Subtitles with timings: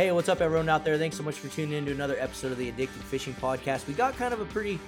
[0.00, 0.96] Hey, what's up, everyone out there?
[0.96, 3.86] Thanks so much for tuning in to another episode of the Addicted Fishing Podcast.
[3.86, 4.80] We got kind of a pretty,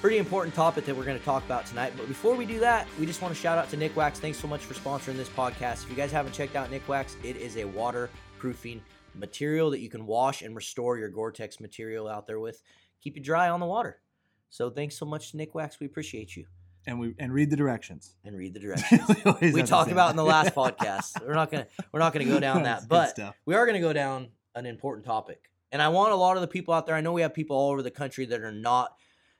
[0.00, 1.92] pretty important topic that we're going to talk about tonight.
[1.98, 4.14] But before we do that, we just want to shout out to Nikwax.
[4.14, 5.84] Thanks so much for sponsoring this podcast.
[5.84, 8.80] If you guys haven't checked out Nikwax, it is a waterproofing
[9.14, 12.62] material that you can wash and restore your Gore-Tex material out there with.
[13.02, 14.00] Keep you dry on the water.
[14.48, 15.78] So thanks so much, to Nikwax.
[15.78, 16.46] We appreciate you.
[16.86, 18.14] And we and read the directions.
[18.24, 19.02] And read the directions.
[19.42, 21.20] we we talked about in the last podcast.
[21.20, 24.28] We're not gonna we're not gonna go down that, but we are gonna go down
[24.54, 25.50] an important topic.
[25.72, 26.94] And I want a lot of the people out there.
[26.94, 28.94] I know we have people all over the country that are not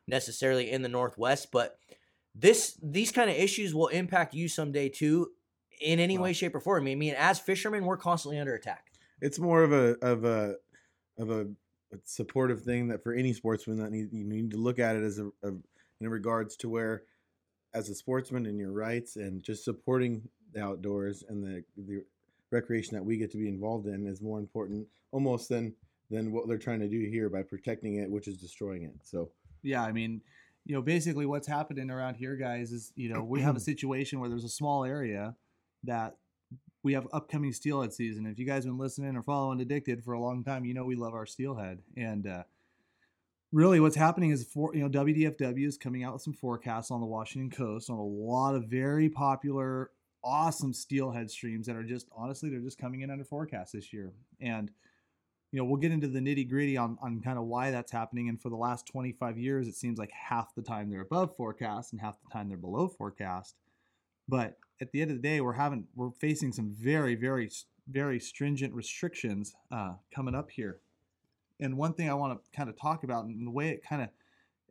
[0.07, 1.79] necessarily in the Northwest, but
[2.35, 5.31] this these kind of issues will impact you someday too,
[5.81, 6.87] in any Well- way, shape, or form.
[6.87, 8.91] I mean, as fishermen, we're constantly under attack.
[9.21, 10.57] It's more of a of a
[11.19, 11.43] of a,
[11.93, 15.05] a supportive thing that for any sportsman that need, you need to look at it
[15.05, 15.53] as a, a
[16.01, 17.05] in regards to where
[17.73, 22.05] as a sportsman and your rights and just supporting the outdoors and the the
[22.55, 25.75] recreation that we get to be involved in is more important almost than
[26.11, 28.95] than what they're trying to do here by protecting it, which is destroying it.
[29.03, 29.31] So
[29.63, 30.21] Yeah, I mean,
[30.65, 34.21] you know, basically what's happening around here, guys, is you know we have a situation
[34.21, 35.35] where there's a small area
[35.85, 36.17] that
[36.83, 38.27] we have upcoming steelhead season.
[38.27, 40.85] If you guys have been listening or following Addicted for a long time, you know
[40.85, 41.81] we love our steelhead.
[41.97, 42.45] And uh,
[43.53, 47.01] really, what's happening is for you know WDFW is coming out with some forecasts on
[47.01, 49.91] the Washington coast on a lot of very popular,
[50.25, 54.13] awesome steelhead streams that are just honestly they're just coming in under forecast this year.
[54.41, 54.71] And
[55.53, 58.29] you know, we'll get into the nitty gritty on, on kind of why that's happening.
[58.29, 61.93] And for the last 25 years, it seems like half the time they're above forecast
[61.93, 63.55] and half the time they're below forecast.
[64.27, 67.51] But at the end of the day, we're having we're facing some very very
[67.89, 70.81] very stringent restrictions uh, coming up here.
[71.61, 74.03] And one thing I want to kind of talk about, and the way it kind
[74.03, 74.09] of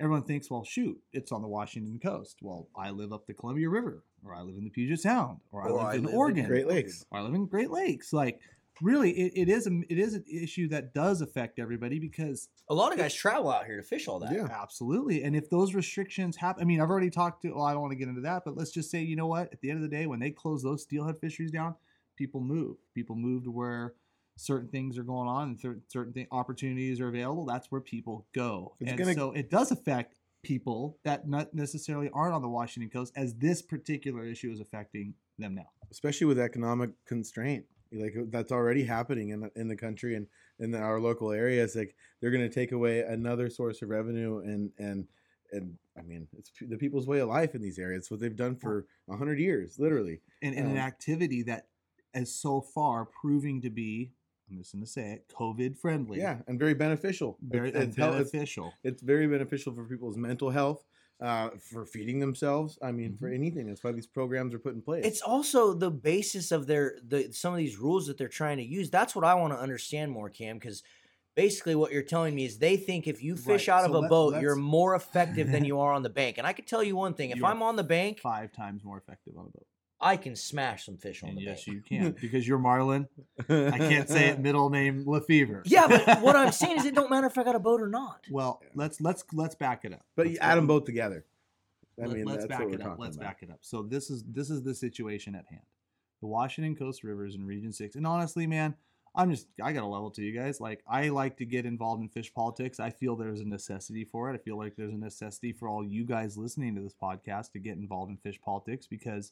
[0.03, 2.37] everyone thinks, well, shoot, it's on the Washington coast.
[2.41, 5.63] Well, I live up the Columbia River, or I live in the Puget Sound, or
[5.63, 7.05] I Or live I in live in Oregon, Great Lakes.
[7.11, 8.11] or I live in Great Lakes.
[8.13, 8.39] Like,
[8.81, 12.73] really, it, it is a it is an issue that does affect everybody because A
[12.73, 14.33] lot of guys travel out here to fish all that.
[14.33, 14.47] Yeah.
[14.51, 15.23] Absolutely.
[15.23, 17.91] And if those restrictions happen, I mean, I've already talked to, well, I don't want
[17.91, 19.51] to get into that, but let's just say, you know what?
[19.53, 21.75] At the end of the day, when they close those steelhead fisheries down,
[22.17, 22.77] people move.
[22.93, 23.93] People move to where
[24.37, 27.45] certain things are going on and cer- certain thing, opportunities are available.
[27.45, 28.75] That's where people go.
[28.79, 32.89] It's and gonna- so it does affect people that not necessarily aren't on the Washington
[32.89, 35.69] coast as this particular issue is affecting them now.
[35.91, 40.27] especially with economic constraint like that's already happening in the, in the country and
[40.59, 44.71] in our local areas like they're going to take away another source of revenue and
[44.79, 45.07] and
[45.51, 48.35] and i mean it's the people's way of life in these areas it's what they've
[48.35, 51.67] done for a 100 years literally And, and an Um, activity that
[52.13, 54.11] is so far proving to be,
[54.53, 56.19] I'm just going to say it, COVID friendly.
[56.19, 58.73] yeah and very beneficial Very it's, it's, hel- it's, beneficial.
[58.83, 60.83] it's very beneficial for people's mental health
[61.21, 64.81] uh, for feeding themselves i mean for anything that's why these programs are put in
[64.81, 68.57] place It's also the basis of their the some of these rules that they're trying
[68.57, 68.89] to use.
[68.89, 70.83] That's what I want to understand more, Cam, because
[71.35, 73.97] basically what you're telling me is they think if you fish Right, out of so
[73.97, 76.37] a let- boat, you're more effective than you are on the bank.
[76.39, 78.51] And I can tell you one thing: if You are I'm on the bank, five
[78.51, 79.67] times more effective on a boat.
[80.03, 81.75] I can smash some fish on And the yes, bank.
[81.75, 83.07] you can because you're Marlin.
[83.49, 84.39] I can't say it.
[84.47, 85.63] Middle name Lefevre.
[85.65, 87.87] Yeah, but what I'm saying is, it don't matter if I got a boat or
[87.87, 88.25] not.
[88.29, 90.05] Well, let's let's let's back it up.
[90.15, 91.25] but Let's you add them both together
[92.01, 92.97] i let- mean let's back it up.
[92.99, 93.25] Let's about.
[93.27, 93.59] back it up.
[93.61, 95.61] So this is this is the situation at hand.
[96.21, 98.75] The Washington Coast Rivers in Region Six, and honestly, man,
[99.15, 100.59] I'm just I got a level to you guys.
[100.59, 102.79] Like I like to get involved in fish politics.
[102.79, 104.33] I feel there's a necessity for it.
[104.33, 107.59] I feel like there's a necessity for all you guys listening to this podcast to
[107.59, 109.31] get involved in fish politics because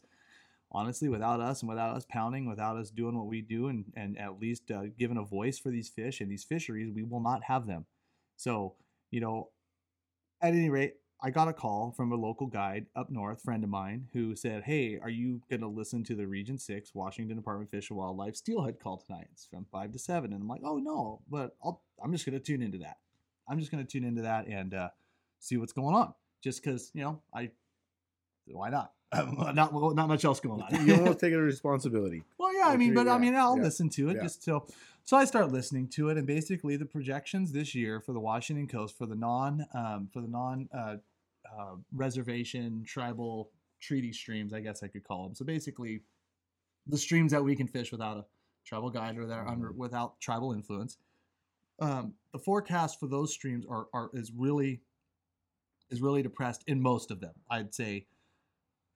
[0.72, 4.18] honestly, without us and without us pounding, without us doing what we do, and and
[4.18, 7.44] at least uh, giving a voice for these fish and these fisheries, we will not
[7.44, 7.86] have them.
[8.38, 8.76] So
[9.10, 9.50] you know,
[10.42, 13.70] at any rate, I got a call from a local guide up north, friend of
[13.70, 17.68] mine, who said, "Hey, are you going to listen to the Region Six Washington Department
[17.68, 19.28] of Fish and Wildlife Steelhead call tonight?
[19.32, 20.32] It's from five to 7.
[20.34, 22.98] And I'm like, "Oh no, but I'll, I'm just going to tune into that.
[23.48, 24.90] I'm just going to tune into that and uh,
[25.40, 26.14] see what's going on.
[26.42, 27.52] Just because you know, I
[28.48, 28.94] why not?
[29.54, 30.88] not not much else going on.
[30.88, 33.90] you almost take a responsibility Well, yeah, I mean, but I mean, I'll yeah, listen
[33.90, 34.24] to it yeah.
[34.24, 34.66] just so.
[35.04, 38.68] So I start listening to it, and basically the projections this year for the Washington
[38.68, 40.98] Coast for the non um, for the non uh,
[41.46, 45.36] uh, reservation tribal treaty streams, I guess I could call them.
[45.36, 46.02] So basically,
[46.88, 48.26] the streams that we can fish without a
[48.66, 50.98] tribal guide or that are under without tribal influence.
[51.80, 54.82] Um, the forecast for those streams are, are is really
[55.90, 57.34] is really depressed in most of them.
[57.50, 58.06] I'd say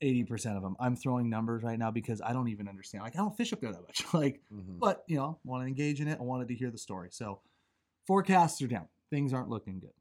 [0.03, 0.75] 80% of them.
[0.79, 3.03] I'm throwing numbers right now because I don't even understand.
[3.03, 4.05] Like I don't fish up there that much.
[4.13, 4.79] like Mhm.
[4.79, 6.19] but you know, want to engage in it.
[6.19, 7.09] I wanted to hear the story.
[7.11, 7.41] So
[8.07, 8.87] forecasts are down.
[9.09, 9.93] Things aren't looking good.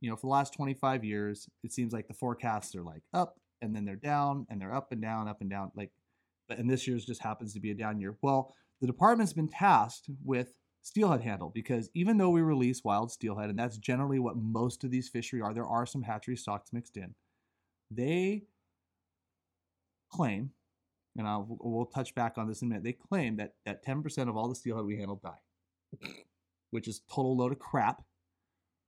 [0.00, 3.38] You know, for the last 25 years, it seems like the forecasts are like up
[3.60, 5.70] and then they're down and they're up and down, up and down.
[5.76, 5.92] Like,
[6.48, 8.16] but and this year's just happens to be a down year.
[8.22, 13.48] Well, the department's been tasked with steelhead handle because even though we release wild steelhead,
[13.50, 16.96] and that's generally what most of these fishery are, there are some hatchery stocks mixed
[16.96, 17.14] in.
[17.92, 18.42] They
[20.12, 20.50] claim,
[21.16, 22.84] and I'll, we'll touch back on this in a minute.
[22.84, 26.08] They claim that that 10% of all the steelhead we handle die,
[26.70, 28.02] which is total load of crap.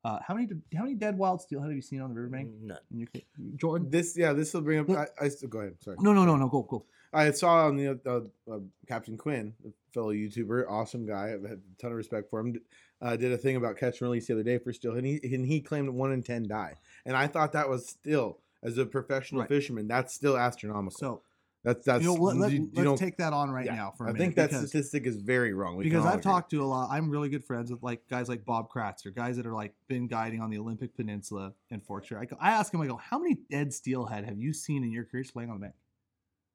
[0.05, 2.51] Uh, how many how many dead wild steelhead have you seen on the riverbank?
[2.61, 2.79] None.
[2.93, 3.25] In your, ca-
[3.57, 3.89] Jordan?
[3.91, 4.91] This yeah, this will bring up.
[4.91, 5.77] I, I go ahead.
[5.81, 5.97] Sorry.
[5.99, 6.49] No, no, no, no.
[6.49, 6.85] Go, go.
[7.15, 11.33] I saw on the uh, uh, Captain Quinn, a fellow YouTuber, awesome guy.
[11.33, 12.61] I've had a ton of respect for him.
[13.01, 15.21] Uh, did a thing about catch and release the other day for still, and he
[15.23, 16.75] and he claimed one in ten die,
[17.07, 19.49] and I thought that was still as a professional Right.
[19.49, 20.97] fisherman, that's still astronomical.
[20.99, 21.23] So
[21.63, 23.93] that's that's you know, let, let, you- let's don't- take that on right yeah, now
[23.97, 24.23] for a I minute.
[24.23, 25.77] I think that because- statistic is very wrong.
[25.77, 26.23] We because I've agree.
[26.23, 26.89] talked to a lot.
[26.91, 29.75] I'm really good friends with like guys like Bob Kratz or guys that are like
[29.89, 32.19] been guiding on the Olympic Peninsula and Fork Shore.
[32.19, 34.93] I, go, I ask him, I go, how many dead steelhead have you seen in
[34.93, 35.75] your career just laying on the bank?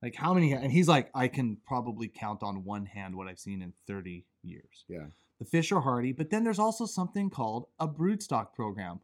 [0.03, 0.53] Like how many?
[0.53, 4.25] And he's like, I can probably count on one hand what I've seen in 30
[4.43, 4.85] years.
[4.87, 5.07] Yeah.
[5.39, 8.99] The fish are hardy, but then there's also something called a broodstock program.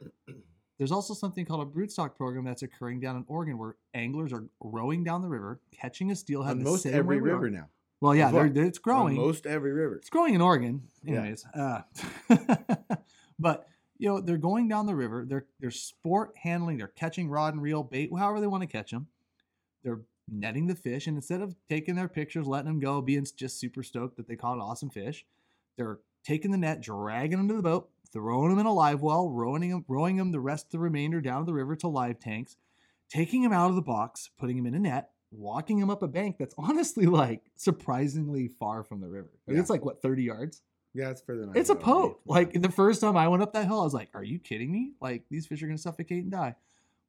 [0.78, 4.44] There's also something called a broodstock program that's occurring down in Oregon where anglers are
[4.60, 6.52] rowing down the river, catching a steelhead.
[6.52, 7.34] on the most same every way we are.
[7.36, 7.70] river now.
[8.02, 9.18] Well, yeah, they're, they're- it's growing.
[9.18, 9.96] On most every river.
[9.96, 11.20] It's growing in Oregon, Yeah.
[11.22, 11.46] anyways.
[11.54, 11.82] Uh,
[13.40, 13.68] but
[13.98, 15.26] you know they're going down the river.
[15.26, 16.78] They're they're sport handling.
[16.78, 19.08] They're catching rod and reel, bait, however they want to catch them.
[19.84, 23.60] They're netting the fish, and instead of taking their pictures, letting them go, being just
[23.60, 25.26] super stoked that they caught an awesome fish,
[25.78, 29.30] they're taking the net, dragging them to the boat, throwing them in a live well,
[29.30, 32.56] rowing them, rowing them the rest of the remainder down the river to live tanks,
[33.10, 36.08] taking them out of the box, putting them in a net, walking them up a
[36.08, 39.30] bank that's honestly like surprisingly far from the river.
[39.46, 39.62] Like, Yeah.
[39.62, 40.62] It's like what 30 yards.
[40.94, 42.22] Yeah, it's further than I It's a thought it poke.
[42.26, 44.72] Like the first time I went up that hill, I was like, "Are you kidding
[44.72, 44.94] me?
[45.02, 46.56] Like these fish are gonna suffocate and die."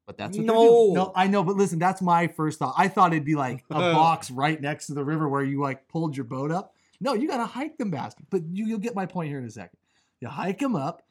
[0.05, 0.93] But that's what they're doing.
[0.93, 1.03] No.
[1.05, 2.75] No, I know, but listen, that's my first thought.
[2.77, 5.87] I thought it'd be like a box right next to the river where you like
[5.87, 6.73] pulled your boat up.
[6.99, 8.27] No, you gotta hike them bastards.
[8.29, 9.77] But you, you'll get my point here in a second.
[10.19, 11.03] You hike them up,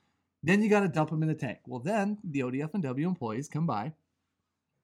[0.42, 1.58] then you gotta dump them in the tank.
[1.66, 3.92] Well, then the ODF and W employees come by,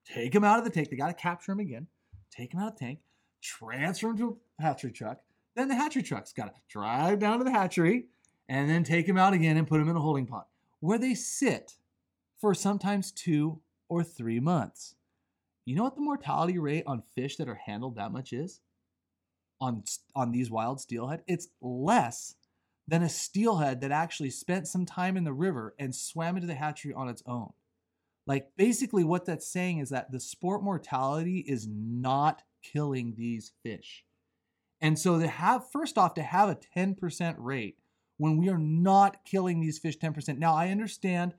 [0.04, 0.90] take them out of the tank.
[0.90, 1.86] They gotta capture them again,
[2.30, 3.00] take them out of the tank,
[3.42, 5.19] transfer them to a hatchery truck.
[5.54, 8.06] Then the hatchery truck's gotta drive down to the hatchery
[8.48, 10.44] and then take them out again and put them in a holding pond
[10.80, 11.76] where they sit
[12.38, 14.96] for sometimes two or three months.
[15.64, 18.60] You know what the mortality rate on fish that are handled that much is?
[19.60, 19.84] On,
[20.16, 21.22] on these wild steelhead?
[21.28, 22.34] It's less
[22.92, 26.54] than a steelhead that actually spent some time in the river and swam into the
[26.54, 27.50] hatchery on its own.
[28.26, 34.04] Like basically what that's saying is that the sport mortality is not killing these fish.
[34.82, 37.78] And so to have first off to have a 10% rate
[38.18, 40.36] when we are not killing these fish 10%.
[40.36, 41.32] Now I understand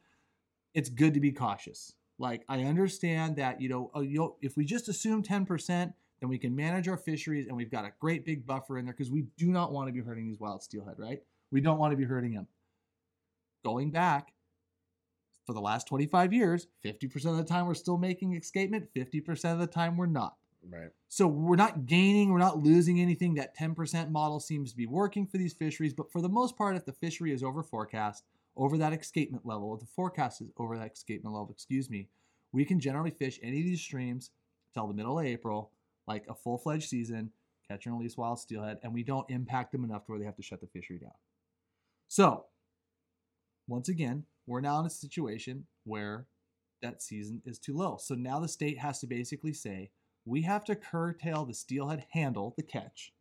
[0.74, 1.94] it's good to be cautious.
[2.18, 4.02] Like I understand that you know, uh,
[4.42, 7.94] if we just assume 10%, then we can manage our fisheries and we've got a
[8.00, 10.64] great big buffer in there because we do not want to be hurting these wild
[10.64, 11.20] steelhead, right?
[11.54, 12.48] We don't want to be hurting them.
[13.64, 14.34] Going back
[15.46, 19.60] for the last 25 years, 50% of the time we're still making escapement, 50% of
[19.60, 20.36] the time we're not.
[20.68, 20.90] Right.
[21.10, 23.36] So we're not gaining, we're not losing anything.
[23.36, 26.76] That 10% model seems to be working for these fisheries, but for the most part,
[26.76, 28.24] if the fishery is over forecast,
[28.56, 32.08] over that escapement level, if the forecast is over that escapement level, excuse me,
[32.52, 34.32] we can generally fish any of these streams
[34.74, 35.72] till the middle of April,
[36.08, 37.32] like a full fledged season,
[37.68, 40.36] catch and release wild steelhead, and we don't impact them enough to where they have
[40.38, 41.12] to shut the fishery down.
[42.14, 42.46] So,
[43.68, 46.28] once again, we're now in a situation where
[46.84, 47.98] that season is too low.
[48.00, 49.90] So now the state has to basically say,
[50.24, 53.14] we have to curtail the steelhead handle, the catch,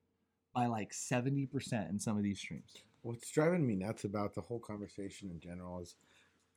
[0.54, 2.70] by like 70% in some of these streams.
[3.00, 5.94] What's driving me nuts about the whole conversation in general is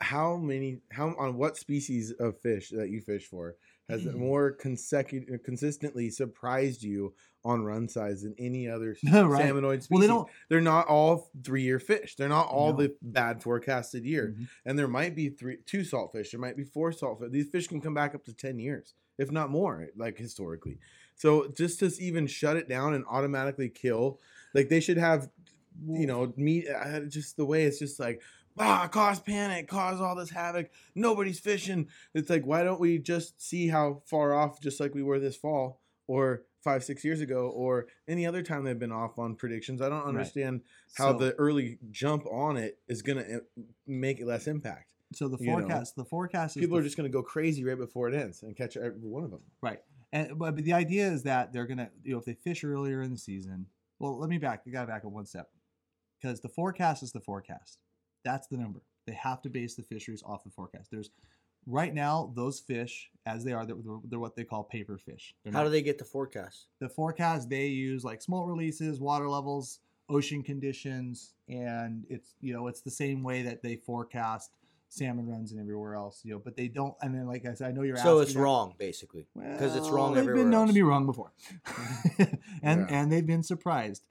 [0.02, 3.56] how many, how on what species of fish that you fish for
[3.90, 4.16] has Mm.
[4.16, 9.46] more consecutive, consistently surprised you on run size than any other Right.
[9.54, 9.90] salmonoid species?
[9.92, 10.28] Well, they don't.
[10.50, 12.16] They're not all three year fish.
[12.16, 12.78] They're not all No.
[12.84, 14.36] the bad forecasted year.
[14.38, 14.48] Mhm.
[14.66, 16.32] And there might be three, two saltfish.
[16.32, 17.32] There might be four saltfish.
[17.32, 20.80] These fish can come back up to ten years, if not more, like historically.
[21.16, 24.20] So just to even shut it down and automatically kill,
[24.56, 25.30] like they should have,
[25.88, 26.68] you know, meat.
[26.68, 28.22] uh, Just the way it's just like,
[28.58, 30.70] ah, cause panic, cause all this havoc.
[30.96, 31.88] Nobody's fishing.
[32.14, 35.36] It's like, why don't we just see how far off, just like we were this
[35.36, 39.82] fall, or five, six years ago, or any other time they've been off on predictions?
[39.82, 40.08] I don't Right.
[40.08, 40.62] understand
[40.96, 43.44] how So- the early jump on it is going to
[43.86, 44.92] make it less impact.
[45.14, 47.22] So the you know, forecast, the forecast is People the are just going to go
[47.22, 49.42] crazy right before it ends and catch every one of them.
[49.62, 49.80] Right.
[50.12, 53.12] And but, the idea is that they're gonna, you know, if they fish earlier in
[53.12, 53.68] the season.
[54.00, 54.64] Well, let me back.
[54.66, 55.52] You gotta back up one step,
[56.20, 57.78] because the forecast is the forecast.
[58.26, 58.82] That's the number.
[59.08, 60.90] They have to base the fisheries off the forecast.
[60.92, 61.12] There's
[61.68, 63.66] right now those fish as they are.
[63.66, 65.34] They're, they're what they call paper fish.
[65.44, 66.66] They're How not- do they get the forecast?
[66.80, 69.80] the forecast they use like smolt releases, water levels,
[70.10, 74.52] ocean conditions, and it's you know it's the same way that they forecast
[74.90, 76.22] salmon runs and everywhere else.
[76.24, 76.96] You know, but they don't.
[77.02, 78.10] And then, like I said, I know you're asking.
[78.12, 79.28] So it's that- wrong, basically.
[79.36, 80.70] Because it's wrong They've been known else.
[80.72, 81.32] to be wrong before,
[82.18, 82.30] and
[82.64, 82.86] Yeah.
[82.90, 84.04] and they've been surprised.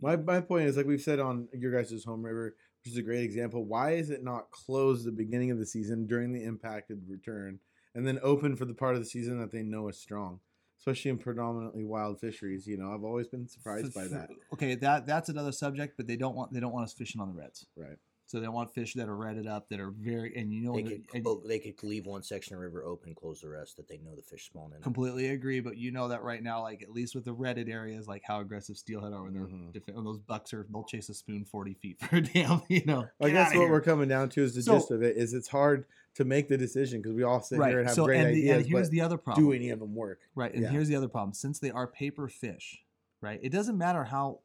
[0.00, 3.02] My my point is like we've said on your guys' home river, which is a
[3.02, 3.64] great example.
[3.64, 7.60] Why is it not closed the beginning of the season during the impacted return,
[7.94, 10.40] and then open for the part of the season that they know is strong,
[10.78, 12.66] especially in predominantly wild fisheries?
[12.66, 14.30] You know, I've always been surprised by that.
[14.54, 17.28] Okay, that that's another subject, but they don't want they don't want us fishing on
[17.28, 17.66] the reds.
[17.76, 17.98] Right.
[18.30, 20.84] So they want fish that are redded up, that are very, and you know, They
[20.84, 23.98] could, and they could leave one section of river open, close the rest, that they
[23.98, 24.80] know the fish spawn in.
[24.82, 25.58] completely agree.
[25.58, 28.38] But you know that right now, like at least with the redded areas, like how
[28.40, 29.72] aggressive steelhead are when they're Mhm.
[29.72, 32.84] defen- when those bucks are, they'll chase a spoon forty feet for a damn, you
[32.84, 33.04] know.
[33.20, 33.68] I guess what here.
[33.72, 36.46] we're coming down to is the So- gist of it is it's hard to make
[36.46, 37.70] the decision because we all sit right.
[37.70, 39.44] here and have so great and, the, ideas, and here's but the other problem.
[39.44, 40.20] do any of them work?
[40.36, 40.70] Right, and Yeah.
[40.70, 41.32] here's the other problem.
[41.34, 42.84] Since they are paper fish,
[43.20, 43.40] right?
[43.42, 44.38] It doesn't matter how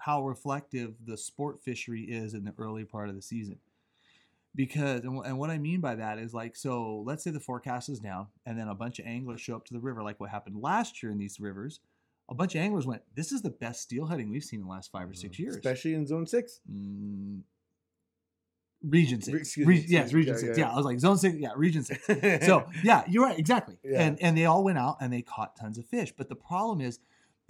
[0.00, 3.58] how reflective the sport fishery is in the early part of the season.
[4.54, 7.88] Because and, and what I mean by that is like so let's say the forecast
[7.88, 10.30] is down and then a bunch of anglers show up to the river like what
[10.30, 11.80] happened last year in these rivers.
[12.28, 14.90] A bunch of anglers went, "This is the best steelheading we've seen in the last
[14.90, 16.60] 5 or 6 years." especially in zone six.
[16.70, 17.42] Mm,
[18.82, 19.56] region 6.
[19.58, 20.58] Re- me, yes, region Yeah, 6.
[20.58, 20.64] yeah.
[20.66, 22.06] Yeah, I was like zone 6, yeah, region 6
[22.46, 23.76] so yeah, you're right, exactly.
[23.84, 24.02] Yeah.
[24.02, 26.12] And and they all went out and they caught tons of fish.
[26.16, 26.98] But the problem is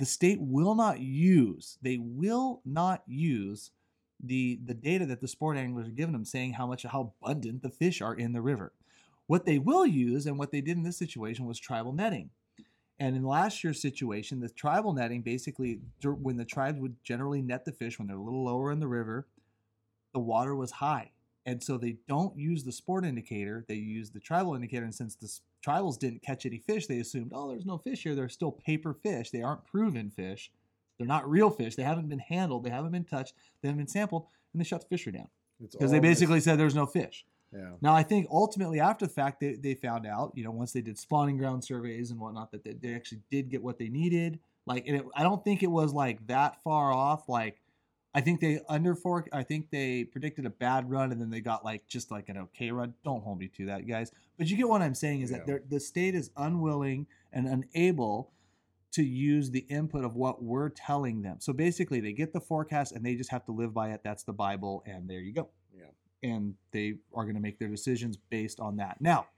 [0.01, 3.71] the state will not use, they will not use
[4.19, 7.63] the the data that the sport anglers are giving them saying how much how abundant
[7.63, 8.73] the fish are in the river.
[9.27, 12.31] What they will use and what they did in this situation was tribal netting.
[12.99, 17.67] And in last year's situation, the tribal netting basically, when the tribes would generally net
[17.67, 19.27] the fish when they're a little lower in the river,
[20.15, 21.11] the water was high.
[21.47, 24.85] And so they don't use the sport indicator, they use the tribal indicator.
[24.85, 25.29] And since the
[25.67, 28.15] tribals didn't catch any fish, they assumed, oh, there's no fish here.
[28.15, 29.31] They're still paper fish.
[29.31, 30.51] They aren't proven fish.
[30.99, 31.77] They're not real fish.
[31.77, 32.65] They haven't been handled.
[32.65, 33.33] They haven't been touched.
[33.63, 34.27] They haven't been sampled.
[34.53, 35.29] And they shut the fishery down
[35.73, 37.25] because they basically said there's no fish.
[37.57, 37.71] yeah.
[37.81, 40.83] Now, I think ultimately after the fact, they, they found out, you know, once they
[40.83, 44.41] did spawning ground surveys and whatnot, that they, they actually did get what they needed.
[44.67, 47.29] Like, and it, I don't think it was like that far off.
[47.29, 47.60] Like,
[48.13, 49.29] I think they under fork.
[49.33, 52.37] I think they predicted a bad run, and then they got like just like an
[52.39, 52.95] okay run.
[53.05, 54.11] Don't hold me to that, guys.
[54.37, 55.45] But you get what I'm saying is that Yeah.
[55.47, 58.33] they're- the state is unwilling and unable
[58.93, 61.37] to use the input of what we're telling them.
[61.39, 64.03] So basically, they get the forecast and they just have to live by it.
[64.03, 65.91] That's the Bible, and there you go Yeah.
[66.25, 69.01] and they are going to make their decisions based on that.
[69.01, 69.29] Now,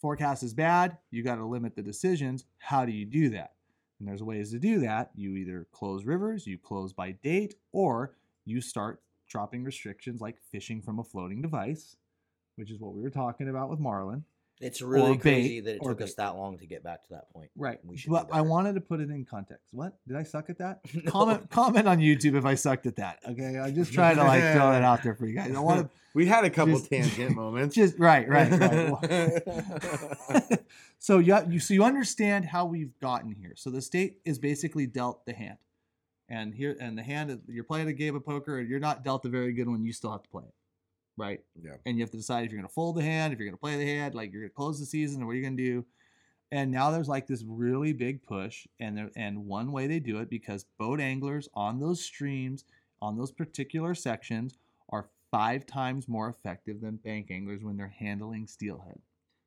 [0.00, 2.44] forecast is bad, you got to limit the decisions.
[2.58, 3.54] How do you do that?
[3.98, 5.10] And there's ways to do that.
[5.14, 8.14] You either close rivers, you close by date, or
[8.44, 11.96] you start dropping restrictions like fishing from a floating device,
[12.56, 14.24] which is what we were talking about with Marlin.
[14.60, 17.10] It's really bait, crazy that it or took us that long to get back to
[17.10, 17.50] that point.
[17.56, 17.78] Right.
[17.84, 19.68] We should But I wanted to put it in context.
[19.72, 19.96] What?
[20.06, 20.80] Did I suck at that?
[20.94, 21.10] No.
[21.10, 23.18] Comment comment on YouTube if I sucked at that.
[23.28, 23.58] Okay.
[23.58, 25.54] I'm just trying to like throw that out there for you guys.
[25.54, 27.74] I want to we had a couple Just- tangent moments.
[27.76, 30.58] just right, right, right.
[30.98, 33.52] so you, you so you understand how we've gotten here.
[33.56, 35.58] So the state is basically dealt the hand,
[36.28, 39.24] and here and the hand you're playing a game of poker, and you're not dealt
[39.24, 39.84] a very good one.
[39.84, 40.54] You still have to play it,
[41.18, 41.40] right?
[41.62, 41.72] yeah.
[41.84, 43.56] And you have to decide if you're going to fold the hand, if you're going
[43.56, 45.42] to play the hand, like you're going to close the season, or what are you
[45.42, 45.84] going to do?
[46.50, 50.18] And now there's like this really big push, and there, and one way they do
[50.20, 52.64] it because boat anglers on those streams,
[53.02, 54.54] on those particular sections,
[54.88, 59.00] are five times more effective than bank anglers when they're handling steelhead.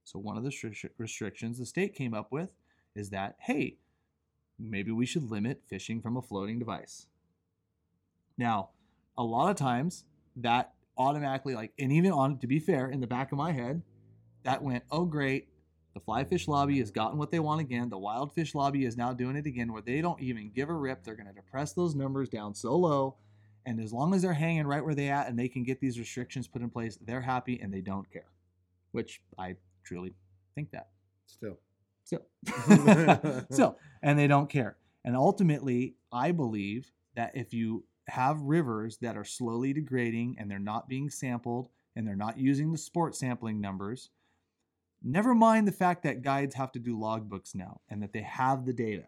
[0.04, 2.50] So one of the stri- restrictions the state came up with
[2.96, 3.78] is that hey,
[4.60, 7.08] maybe we should limit fishing from a floating device.
[8.38, 8.70] Now,
[9.18, 13.08] a lot of times that automatically like and even on to be fair in the
[13.08, 13.82] back of my head
[14.44, 15.48] that went oh great.
[15.94, 17.90] The fly fish lobby has gotten what they want again.
[17.90, 20.74] The wild fish lobby is now doing it again where they don't even give a
[20.74, 21.04] rip.
[21.04, 23.18] They're going to depress those numbers down so low.
[23.66, 26.00] And as long as they're hanging right where they at and they can get these
[26.00, 28.30] restrictions put in place they're happy and they don't care.
[28.92, 30.14] Which i truly
[30.56, 30.88] think that.
[31.26, 31.60] Still.
[32.04, 32.22] so,
[33.52, 34.78] so, and they don't care.
[35.04, 40.60] And ultimately, I believe that if you have rivers that are slowly degrading and they're
[40.60, 44.10] not being sampled and they're not using the sport sampling numbers,
[45.04, 48.66] never mind the fact that guides have to do logbooks now and that they have
[48.66, 49.06] the data.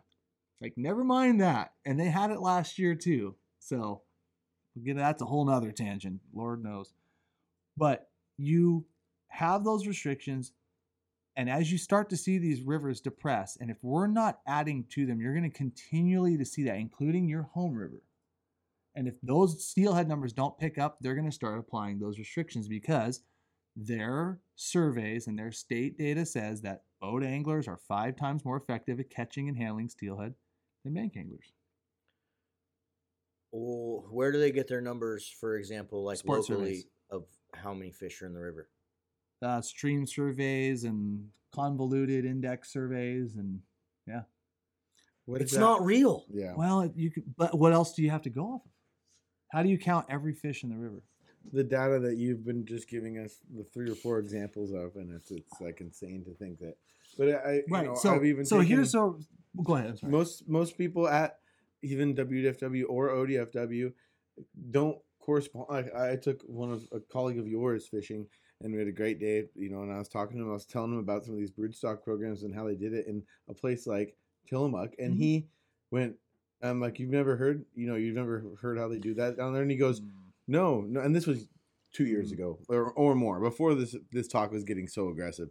[0.62, 1.74] Like, never mind that.
[1.86, 3.36] And they had it last year too.
[3.60, 4.04] So,
[4.76, 6.22] again, that's a whole nother tangent.
[6.34, 6.94] Lord knows.
[7.76, 8.86] But you
[9.28, 10.54] have those restrictions
[11.36, 15.06] and as you start to see these rivers depress, and if we're not adding to
[15.06, 18.04] them, you're going to continually to see that, including your home river.
[18.96, 22.68] And if those steelhead numbers don't pick up, they're going to start applying those restrictions
[22.68, 23.22] because
[23.76, 29.00] their surveys and their state data says that boat anglers are five times more effective
[29.00, 30.36] at catching and handling steelhead
[30.84, 31.54] than bank anglers.
[33.52, 36.86] Well, where do they get their numbers, for example, like Sports locally, surveys.
[37.10, 38.70] of how many fish are in the river?
[39.42, 43.60] Uh, stream surveys and convoluted index surveys and
[45.26, 45.60] What is It's that?
[45.60, 46.26] not real.
[46.30, 46.54] Yeah.
[46.56, 48.72] well, you could, but what else do you have to go off of?
[49.54, 51.04] How do you count every fish in the river?
[51.52, 55.12] the data that you've been just giving us the three or four examples of, and
[55.12, 56.76] it's it's like insane to think that.
[57.18, 57.86] But I, you Right.
[57.86, 59.20] know, so I've even so here's so
[59.64, 60.00] go ahead.
[60.04, 61.40] Most most people at
[61.82, 63.92] even WDFW or ODFW
[64.72, 65.66] don't correspond.
[65.70, 68.26] Like I took one of a colleague of yours fishing,
[68.62, 69.44] and we had a great day.
[69.56, 70.50] You know, and I was talking to him.
[70.50, 73.06] I was telling him about some of these broodstock programs and how they did it
[73.06, 74.16] in a place like
[74.48, 75.18] Tillamook, and Mhm.
[75.18, 75.48] he
[75.92, 76.16] went.
[76.64, 79.54] I'm like, you've never heard, you know, you've never heard how they do that down
[79.54, 80.10] there, and he goes, Mm.
[80.48, 81.48] no, no, and this was
[81.92, 82.34] two years Mm.
[82.34, 85.50] ago or, or more before this this talk was getting so aggressive.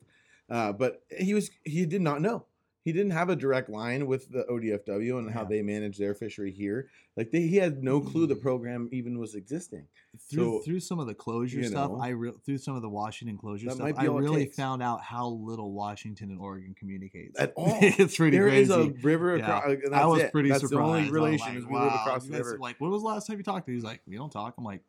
[0.49, 2.45] Uh, but he was he did not know.
[2.85, 6.51] He didn't have a direct line with the ODFW and how they manage their fishery
[6.51, 6.89] here.
[7.17, 8.43] Like they, he had no clue the Mm.
[8.43, 9.87] program even was existing.
[10.31, 12.89] through So, through some of the closure stuff, know, I re- through some of the
[12.89, 16.75] Washington closure stuff, I be all it really found out how little Washington and Oregon
[16.77, 17.79] communicates At all.
[17.81, 18.89] it's pretty There is crazy.
[18.99, 19.65] a river across.
[19.67, 20.33] And that's I was it.
[20.33, 20.83] pretty that's surprised.
[20.95, 22.59] the only relation like, is we live across the river.
[22.61, 23.67] Like, when was the last time you talked?
[23.67, 23.73] To?
[23.73, 24.55] He's like, we don't talk.
[24.59, 24.83] I'm like,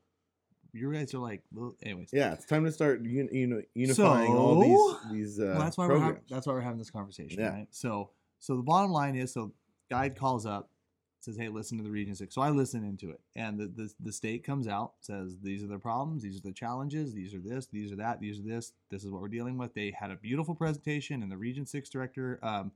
[0.73, 2.09] you guys are like, well, anyways.
[2.11, 5.85] yeah, it's time to start you know, unifying all these these uh, Well, that's why
[5.85, 6.15] we're programs.
[6.15, 7.49] having, that's why we're having this conversation, Yeah.
[7.53, 7.67] right?
[7.71, 9.53] So, so the bottom line is, so
[9.89, 10.69] guide calls up,
[11.19, 13.93] says, "Hey, listen to the Region Six." So I listen into it, and the, the
[13.99, 16.23] the state comes out, says, "These are the problems.
[16.23, 17.13] These are the challenges.
[17.13, 17.67] These are this.
[17.67, 18.19] These are that.
[18.19, 18.73] These are this.
[18.89, 21.89] This is what we're dealing with." They had a beautiful presentation, and the Region Six
[21.89, 22.71] director, um,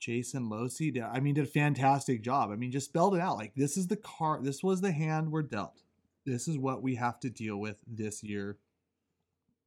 [0.00, 2.50] Jason Losi, did, I mean, did a fantastic job.
[2.50, 4.40] I mean, just spelled it out like this is the car.
[4.42, 5.82] This was the hand we're dealt.
[6.28, 8.58] This is what we have to deal with this year.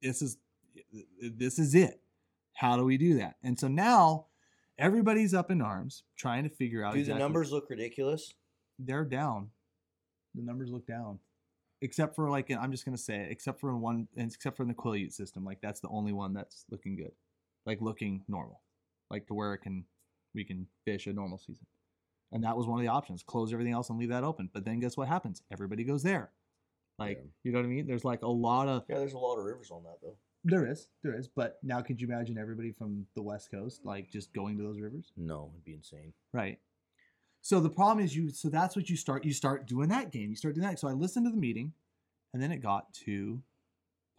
[0.02, 0.38] This is
[1.22, 2.02] this is it.
[2.54, 3.38] How do we do that?
[3.44, 4.28] And so now
[4.78, 8.34] everybody's up in arms trying to figure out Do exactly- the numbers look ridiculous?
[8.78, 9.50] they're down.
[10.36, 11.20] The numbers look down.
[11.82, 14.70] Except for like I'm just gonna say it, except for in one except for in
[14.70, 15.44] the Quileute system.
[15.44, 17.12] Like that's the only one that's looking good.
[17.66, 18.62] Like looking normal.
[19.10, 19.86] Like to where it can
[20.36, 21.66] we can fish a normal season.
[22.32, 23.24] And that was one of the options.
[23.24, 24.50] Close everything else and leave that open.
[24.54, 25.42] But then guess what happens?
[25.52, 26.30] Everybody goes there.
[27.08, 27.30] Like, Yeah.
[27.44, 27.88] you know what I mean?
[27.88, 30.18] There's like a lot of Yeah, there's a lot of rivers on that though.
[30.44, 31.28] there is, there is.
[31.28, 34.80] But now could you imagine everybody from the West Coast like just going to those
[34.80, 35.12] rivers?
[35.18, 36.14] No, it'd be insane.
[36.34, 36.60] Right.
[37.42, 40.30] So the problem is you so that's what you start you start doing that game.
[40.30, 40.80] You start doing that.
[40.80, 41.74] So I listened to the meeting
[42.34, 43.42] and then it got to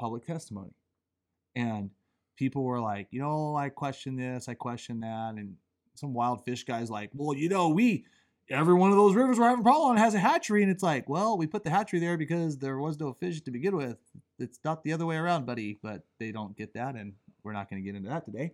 [0.00, 0.72] public testimony.
[1.54, 1.90] And
[2.36, 5.34] people were like, you know, I question this, I question that.
[5.36, 5.56] And
[5.94, 8.04] some wild fish guys like, well, you know, we
[8.50, 10.62] every one of those rivers we're having a problem on has a hatchery.
[10.62, 13.50] And it's like, well, we put the hatchery there because there was no fish to
[13.50, 13.96] begin with.
[14.38, 15.78] It's not the other way around, buddy.
[15.83, 18.52] But they don't get that, and we're not going to get into that today.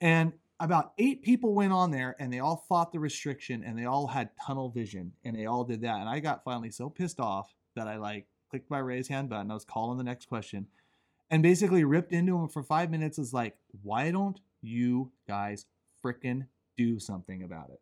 [0.00, 0.32] And
[0.62, 4.06] about eight people went on there and they all fought the restriction and they all
[4.06, 5.98] had tunnel vision and they all did that.
[5.98, 9.50] And I got finally so pissed off that I like clicked my raise hand button.
[9.50, 10.68] I was calling the next question
[11.30, 13.18] and basically ripped into him for five minutes.
[13.18, 15.66] Is like, why don't you guys
[16.04, 17.80] frickin' do something about it?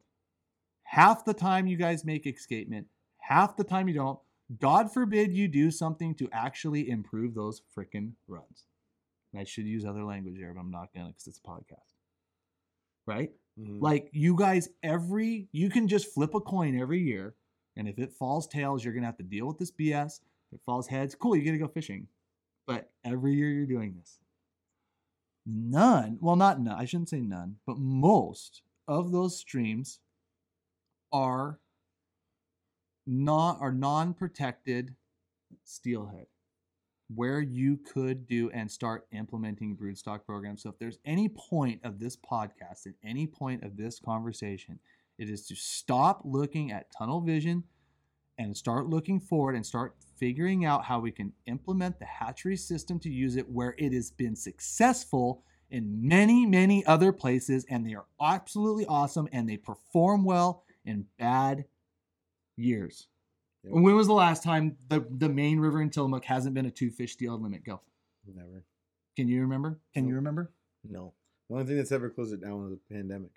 [0.91, 4.19] Half the time you guys make escapement, half the time you don't.
[4.59, 8.67] God forbid you do something to actually improve those frickin' runs.
[9.33, 11.95] And I should use other language there, but I'm not gonna because it's a podcast.
[13.07, 13.31] Right?
[13.57, 13.81] Mhm.
[13.81, 17.37] Like you guys, every you can just flip a coin every year,
[17.77, 20.21] and if it falls tails, you're gonna have to deal with this BS.
[20.51, 22.09] If it falls heads, cool, you get to go fishing.
[22.67, 24.19] But every year you're doing this.
[25.47, 30.01] None, well, not none, I shouldn't say none, but most of those streams
[31.13, 31.59] are
[33.07, 34.95] not are non-protected
[35.65, 36.27] steelhead
[37.15, 40.63] where you could do and start implementing broodstock programs.
[40.63, 44.79] So if there's any point of this podcast, at any point of this conversation,
[45.19, 47.65] it is to stop looking at tunnel vision
[48.39, 52.99] and start looking forward and start figuring out how we can implement the hatchery system
[53.01, 57.95] to use it where it has been successful in many, many other places and they
[57.95, 61.65] are absolutely awesome and they perform well in bad
[62.57, 63.09] years.
[63.65, 63.75] Yep.
[63.75, 66.91] When was the last time the, the main river in Tillamook hasn't been a two
[66.91, 67.65] fish deal limit?
[67.65, 67.81] Go.
[68.35, 68.65] Never.
[69.17, 69.79] Can you remember?
[69.93, 70.51] Can you remember?
[70.89, 71.13] No.
[71.49, 73.33] The only thing that's ever closed it down was the pandemic.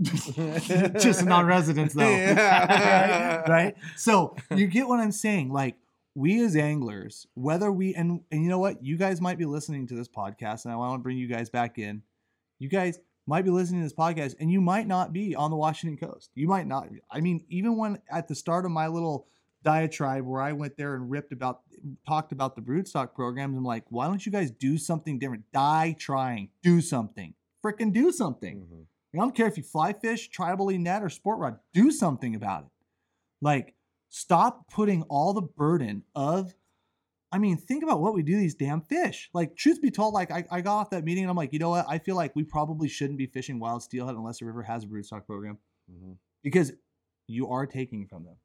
[1.00, 2.02] Just non-residents though.
[2.08, 3.40] Yeah.
[3.40, 3.44] right?
[3.48, 3.76] Right?
[3.96, 5.50] So you get what I'm saying.
[5.52, 5.76] Like
[6.14, 8.84] we as anglers, whether we and and you know what?
[8.84, 11.48] You guys might be listening to this podcast, and I want to bring you guys
[11.48, 12.02] back in.
[12.58, 12.98] You guys
[13.28, 16.30] might be listening to this podcast and you might not be on the Washington coast.
[16.34, 16.88] You might not.
[17.10, 19.26] I mean, even when at the start of my little
[19.62, 21.60] diatribe where I went there and ripped about
[22.06, 25.44] talked about the broodstock programs, I'm like, why don't you guys do something different?
[25.52, 26.48] Die trying.
[26.62, 27.34] Do something.
[27.64, 28.60] Freaking do something.
[28.60, 28.86] Mhm.
[29.14, 31.58] I don't care if you fly fish, tribally net, or sport rod.
[31.72, 32.70] Do something about it.
[33.40, 33.74] Like
[34.10, 36.54] Stop putting all the burden of
[37.30, 39.28] I mean, think about what we do these damn fish.
[39.34, 41.58] Like, truth be told, like I, I got off that meeting and I'm like, you
[41.58, 41.84] know what?
[41.88, 44.86] I feel like we probably shouldn't be fishing wild steelhead unless the river has a
[44.86, 45.58] broodstock program
[45.92, 46.16] Mhm.
[46.42, 46.72] because
[47.26, 48.36] you are taking from them.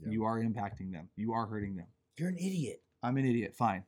[0.00, 0.10] Yeah.
[0.12, 1.10] You are impacting them.
[1.16, 1.88] You are hurting them.
[2.16, 2.82] You're an idiot.
[3.02, 3.54] I'm an idiot.
[3.56, 3.84] Fine.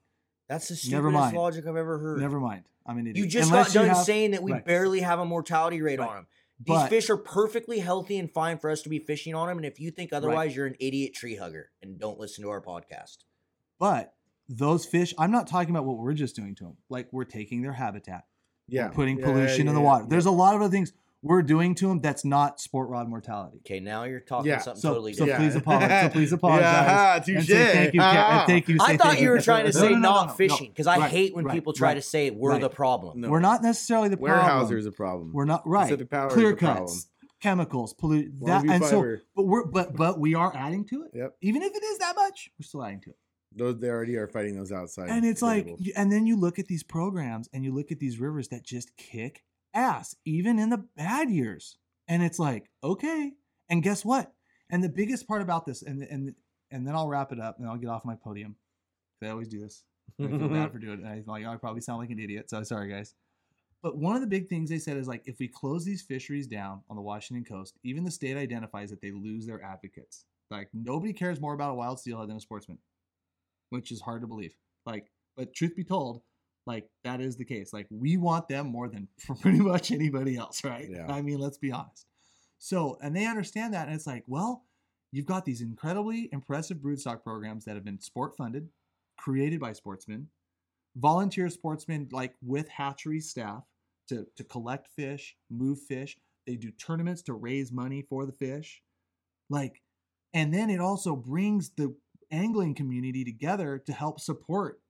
[0.49, 1.37] That's the Never stupidest mind.
[1.37, 2.21] logic I've ever heard.
[2.21, 2.65] Never mind.
[2.85, 3.25] I'm an idiot.
[3.25, 4.65] You just Unless got done have- saying that we right.
[4.65, 6.27] barely have a mortality rate on them.
[6.59, 9.57] These But- fish are perfectly healthy and fine for us to be fishing on them.
[9.57, 12.61] And if you think otherwise, you're an idiot tree hugger and don't listen to our
[12.61, 13.19] podcast.
[13.79, 14.15] But
[14.55, 16.77] those fish, I'm not talking about what we're just doing to them.
[16.91, 18.25] Like we're taking their habitat,
[18.69, 18.89] Yeah.
[18.89, 20.05] putting Yeah, pollution in the water.
[20.05, 20.09] yeah.
[20.11, 20.93] There's a lot of other things
[21.25, 23.59] we're doing to them that's not sport rod mortality.
[23.59, 25.53] Okay, now you're talking Yeah, something So, totally so different.
[25.53, 26.03] please apologize.
[26.03, 26.65] So please apologize.
[26.65, 27.47] Yeah, and touche.
[27.47, 28.01] say thank you.
[28.03, 28.41] Ah.
[28.41, 28.77] and thank you.
[28.81, 30.35] I thought you were trying to say no, no, no, not no.
[30.35, 32.61] fishing because I Right, hate when right, people try right, to say we're right.
[32.61, 33.21] the problem.
[33.21, 33.31] No.
[33.31, 34.67] We're not necessarily the problem.
[34.69, 35.33] Weyerhaeuser is a problem.
[35.33, 35.85] We're not right.
[35.85, 36.87] Pacific Power is Clear problem.
[36.87, 37.07] cuts,
[37.41, 39.17] chemicals, pollute that, Longview and so.
[39.37, 41.13] But we're but but we are adding to it.
[41.15, 41.37] Yep.
[41.41, 43.17] Even if it is that much, we're still adding to it.
[43.57, 45.09] Those they already are fighting those outside.
[45.09, 48.19] and it's like and then you look at these programs and you look at these
[48.19, 51.79] rivers that just kick ass even in the bad years.
[52.09, 53.33] And it's like okay.
[53.69, 54.33] And guess what?
[54.71, 56.35] And the biggest part about this and and
[56.71, 58.57] and then i'll wrap it up and i'll get off my podium.
[59.23, 59.85] I always do this.
[60.21, 61.05] I feel bad for doing it.
[61.05, 63.15] And i like i probably sound like an idiot so sorry guys.
[63.83, 66.47] But one of the big things they said is like if we close these fisheries
[66.47, 70.25] down on the washington coast even the state identifies that they lose their advocates.
[70.51, 72.79] Like nobody cares more about a wild steelhead than a sportsman
[73.73, 74.55] which is hard to believe.
[74.85, 75.07] Like,
[75.37, 76.23] but truth be told,
[76.67, 77.73] like that is the case.
[77.73, 80.89] Like we want them more than for pretty much anybody else, right?
[80.89, 81.07] Yeah.
[81.09, 82.07] I mean, let's be honest.
[82.59, 84.65] So, and they understand that, and it's like, well,
[85.11, 88.69] you've got these incredibly impressive broodstock programs that have been sport funded,
[89.19, 90.29] created by sportsmen,
[90.95, 93.65] volunteer sportsmen, like with hatchery staff
[94.09, 96.19] to to collect fish, move fish.
[96.47, 98.83] They do tournaments to raise money for the fish,
[99.49, 99.81] like,
[100.35, 101.95] and then it also brings the
[102.33, 104.81] angling community together to help support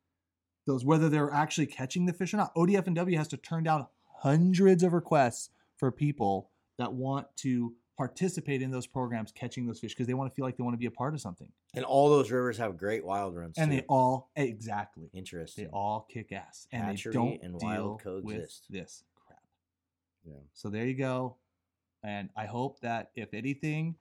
[0.67, 2.55] those whether they're actually catching the fish or not.
[2.55, 3.87] ODF and W has to turn down
[4.23, 9.93] hundreds of requests for people that want to participate in those programs catching those fish
[9.93, 11.49] because they want to feel like they want to be a part of something.
[11.75, 13.79] And all those rivers have great wild runs And too.
[13.79, 15.11] they all exactly.
[15.13, 15.65] Interesting.
[15.65, 18.67] They all kick ass and Hatchery they don't and deal wild with coexist.
[18.71, 19.41] this crap.
[20.25, 20.35] Yeah.
[20.55, 21.37] So there you go.
[22.05, 23.97] And I hope that if anything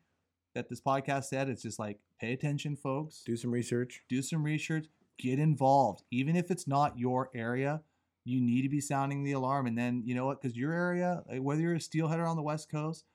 [0.53, 3.23] that this podcast said, it's just like pay attention, folks.
[3.25, 4.03] do some research.
[4.09, 4.87] do some research,
[5.17, 6.03] get involved.
[6.11, 7.81] Even if it's not your area,
[8.23, 9.67] you need to be sounding the alarm.
[9.67, 10.41] And then, you know what?
[10.41, 13.05] Because your area, eh, whether you're a steelheader on the West Coast,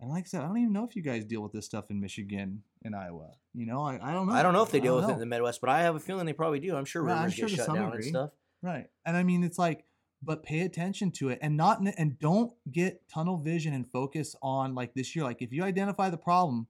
[0.00, 1.90] and like I said, I don't even know if you guys deal with this stuff
[1.90, 3.32] in Michigan and Iowa.
[3.54, 4.34] You know, I, I don't know.
[4.34, 6.00] I don't know if they deal with it in the Midwest, but I have a
[6.00, 6.76] feeling they probably do.
[6.76, 8.30] I'm sure Well, I'm rivers sure get shut down and stuff.
[8.62, 8.88] Right.
[9.06, 9.84] And I mean, it's like,
[10.26, 14.74] but pay attention to it and not, and don't get tunnel vision and focus on
[14.74, 15.24] like this year.
[15.24, 16.66] Like, if you identify the problem,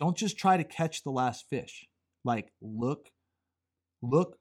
[0.00, 1.86] don't just try to catch the last fish.
[2.24, 3.10] Like, look,
[4.02, 4.38] look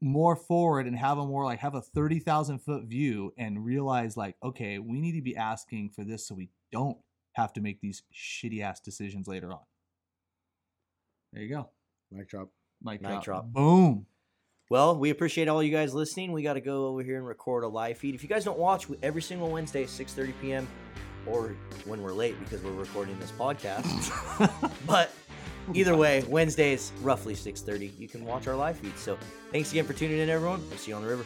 [0.00, 4.34] more forward and have a more like have a 30,000 foot view and realize like,
[4.42, 6.96] okay, we need to be asking for this so we don't
[7.34, 9.60] have to make these shitty ass decisions later on.
[11.32, 11.68] There you go.
[12.10, 12.48] Mic drop.
[12.82, 13.24] Mic, Mic drop.
[13.24, 13.46] drop.
[13.52, 14.06] Boom.
[14.70, 16.30] Well, we appreciate all you guys listening.
[16.30, 18.14] We got to go over here and record a live feed.
[18.14, 20.68] If you guys don't watch, we- every single Wednesday, 6.30 p.m.,
[21.26, 21.56] or
[21.86, 24.72] when we're late because we're recording this podcast.
[24.86, 25.12] but
[25.74, 28.96] either way, Wednesdays, roughly 6.30, you can watch our live feed.
[28.96, 29.18] So
[29.50, 30.62] thanks again for tuning in, everyone.
[30.68, 31.24] We'll see you on the river.